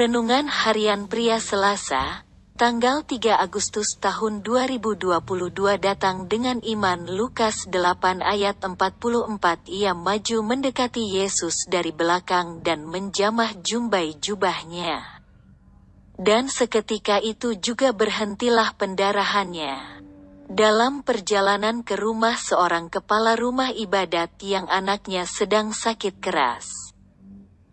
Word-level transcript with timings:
Renungan 0.00 0.48
Harian 0.48 1.12
Pria 1.12 1.36
Selasa, 1.36 2.24
tanggal 2.56 3.04
3 3.04 3.36
Agustus 3.36 4.00
tahun 4.00 4.40
2022 4.40 4.96
datang 5.76 6.24
dengan 6.24 6.56
iman 6.64 7.04
Lukas 7.04 7.68
8 7.68 8.24
ayat 8.24 8.56
44 8.64 9.28
Ia 9.68 9.92
maju 9.92 10.36
mendekati 10.40 11.04
Yesus 11.04 11.68
dari 11.68 11.92
belakang 11.92 12.64
dan 12.64 12.88
menjamah 12.88 13.60
jumbai 13.60 14.16
jubahnya. 14.16 15.04
Dan 16.16 16.48
seketika 16.48 17.20
itu 17.20 17.60
juga 17.60 17.92
berhentilah 17.92 18.72
pendarahannya. 18.80 20.00
Dalam 20.48 21.04
perjalanan 21.04 21.84
ke 21.84 22.00
rumah 22.00 22.40
seorang 22.40 22.88
kepala 22.88 23.36
rumah 23.36 23.68
ibadat 23.68 24.32
yang 24.40 24.64
anaknya 24.72 25.28
sedang 25.28 25.76
sakit 25.76 26.24
keras. 26.24 26.89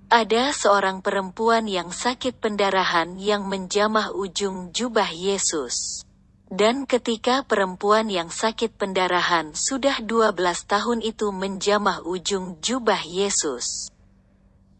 Ada 0.08 0.56
seorang 0.56 1.04
perempuan 1.04 1.68
yang 1.68 1.92
sakit 1.92 2.40
pendarahan 2.40 3.20
yang 3.20 3.44
menjamah 3.44 4.16
ujung 4.16 4.72
jubah 4.72 5.12
Yesus. 5.12 6.08
Dan 6.48 6.88
ketika 6.88 7.44
perempuan 7.44 8.08
yang 8.08 8.32
sakit 8.32 8.80
pendarahan 8.80 9.52
sudah 9.52 10.00
12 10.00 10.32
tahun 10.64 11.04
itu 11.04 11.28
menjamah 11.36 12.08
ujung 12.08 12.56
jubah 12.64 13.04
Yesus. 13.04 13.92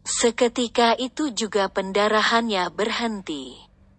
Seketika 0.00 0.96
itu 0.96 1.28
juga 1.36 1.68
pendarahannya 1.68 2.72
berhenti. 2.72 3.52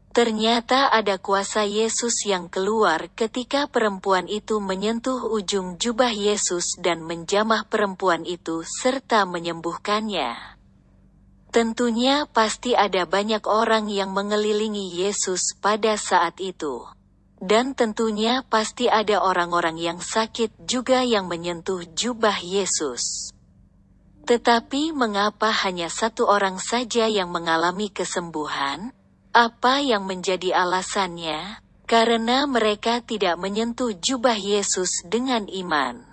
Ternyata 0.10 0.90
ada 0.90 1.22
kuasa 1.22 1.62
Yesus 1.62 2.26
yang 2.26 2.50
keluar 2.50 3.06
ketika 3.14 3.70
perempuan 3.70 4.26
itu 4.26 4.58
menyentuh 4.58 5.30
ujung 5.30 5.78
jubah 5.78 6.10
Yesus 6.10 6.74
dan 6.82 7.06
menjamah 7.06 7.70
perempuan 7.70 8.26
itu 8.26 8.66
serta 8.66 9.30
menyembuhkannya. 9.30 10.58
Tentunya 11.60 12.24
pasti 12.24 12.72
ada 12.72 13.04
banyak 13.04 13.44
orang 13.44 13.92
yang 13.92 14.16
mengelilingi 14.16 14.96
Yesus 14.96 15.60
pada 15.60 16.00
saat 16.00 16.40
itu. 16.40 16.88
Dan 17.36 17.76
tentunya 17.76 18.48
pasti 18.48 18.88
ada 18.88 19.20
orang-orang 19.20 19.76
yang 19.76 20.00
sakit 20.00 20.56
juga 20.64 21.04
yang 21.04 21.28
menyentuh 21.28 21.84
jubah 21.92 22.40
Yesus. 22.40 23.36
Tetapi 24.24 24.96
mengapa 24.96 25.52
hanya 25.68 25.92
satu 25.92 26.32
orang 26.32 26.64
saja 26.64 27.12
yang 27.12 27.28
mengalami 27.28 27.92
kesembuhan? 27.92 28.96
Apa 29.36 29.84
yang 29.84 30.08
menjadi 30.08 30.56
alasannya? 30.64 31.60
Karena 31.84 32.48
mereka 32.48 33.04
tidak 33.04 33.36
menyentuh 33.36 33.92
jubah 34.00 34.40
Yesus 34.40 35.04
dengan 35.04 35.44
iman. 35.52 36.09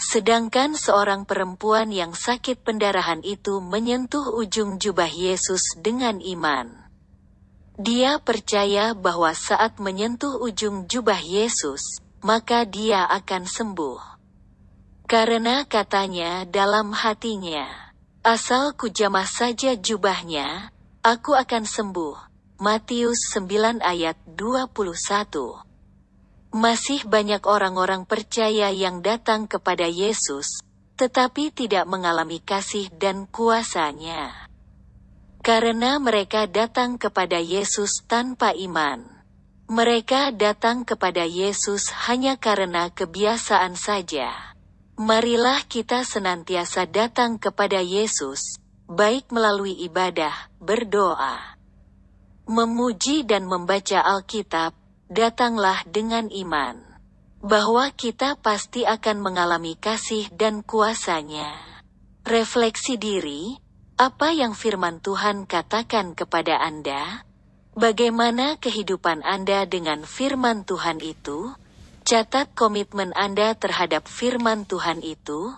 Sedangkan 0.00 0.80
seorang 0.80 1.28
perempuan 1.28 1.92
yang 1.92 2.16
sakit 2.16 2.64
pendarahan 2.64 3.20
itu 3.20 3.60
menyentuh 3.60 4.32
ujung 4.32 4.80
jubah 4.80 5.12
Yesus 5.12 5.76
dengan 5.76 6.24
iman. 6.24 6.88
Dia 7.76 8.16
percaya 8.16 8.96
bahwa 8.96 9.36
saat 9.36 9.76
menyentuh 9.76 10.40
ujung 10.40 10.88
jubah 10.88 11.20
Yesus, 11.20 12.00
maka 12.24 12.64
dia 12.64 13.04
akan 13.12 13.44
sembuh. 13.44 14.00
Karena 15.04 15.68
katanya 15.68 16.48
dalam 16.48 16.96
hatinya, 16.96 17.92
asal 18.24 18.72
kujamah 18.72 19.28
saja 19.28 19.76
jubahnya, 19.76 20.72
aku 21.04 21.36
akan 21.36 21.68
sembuh. 21.68 22.16
Matius 22.60 23.36
9 23.36 23.84
ayat 23.84 24.16
21 24.36 25.69
masih 26.50 27.06
banyak 27.06 27.46
orang-orang 27.46 28.02
percaya 28.02 28.74
yang 28.74 29.06
datang 29.06 29.46
kepada 29.46 29.86
Yesus, 29.86 30.62
tetapi 30.98 31.54
tidak 31.54 31.86
mengalami 31.86 32.42
kasih 32.42 32.90
dan 32.98 33.30
kuasanya. 33.30 34.50
Karena 35.40 35.96
mereka 35.96 36.44
datang 36.50 37.00
kepada 37.00 37.40
Yesus 37.40 38.04
tanpa 38.04 38.52
iman. 38.52 39.06
Mereka 39.70 40.34
datang 40.34 40.82
kepada 40.82 41.22
Yesus 41.22 41.88
hanya 42.10 42.34
karena 42.36 42.90
kebiasaan 42.90 43.78
saja. 43.78 44.52
Marilah 45.00 45.64
kita 45.64 46.04
senantiasa 46.04 46.84
datang 46.84 47.40
kepada 47.40 47.80
Yesus, 47.80 48.60
baik 48.90 49.30
melalui 49.32 49.72
ibadah, 49.86 50.50
berdoa, 50.60 51.56
memuji 52.50 53.22
dan 53.24 53.46
membaca 53.46 54.02
Alkitab, 54.02 54.76
datanglah 55.10 55.82
dengan 55.84 56.30
iman. 56.30 56.78
Bahwa 57.42 57.90
kita 57.90 58.38
pasti 58.38 58.86
akan 58.86 59.20
mengalami 59.20 59.74
kasih 59.74 60.30
dan 60.30 60.62
kuasanya. 60.62 61.50
Refleksi 62.22 62.94
diri, 62.94 63.58
apa 63.98 64.30
yang 64.30 64.54
firman 64.54 65.02
Tuhan 65.02 65.50
katakan 65.50 66.14
kepada 66.14 66.62
Anda? 66.62 67.26
Bagaimana 67.74 68.56
kehidupan 68.56 69.26
Anda 69.26 69.66
dengan 69.66 70.06
firman 70.06 70.62
Tuhan 70.62 71.02
itu? 71.02 71.52
Catat 72.04 72.52
komitmen 72.52 73.12
Anda 73.16 73.56
terhadap 73.56 74.08
firman 74.08 74.68
Tuhan 74.68 75.00
itu. 75.00 75.52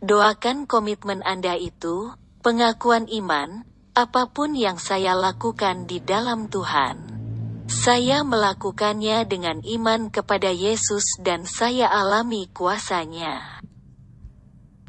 Doakan 0.00 0.68
komitmen 0.68 1.20
Anda 1.24 1.56
itu, 1.56 2.12
pengakuan 2.40 3.08
iman, 3.12 3.64
apa 3.96 4.28
pun 4.28 4.52
yang 4.52 4.76
saya 4.76 5.16
lakukan 5.16 5.88
di 5.88 6.00
dalam 6.04 6.52
Tuhan. 6.52 7.05
Saya 7.66 8.22
melakukannya 8.22 9.26
dengan 9.26 9.58
iman 9.66 10.06
kepada 10.06 10.54
Yesus 10.54 11.18
dan 11.18 11.42
saya 11.50 11.90
alami 11.90 12.46
kuasanya. 12.54 13.55